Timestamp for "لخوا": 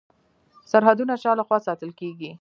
1.39-1.57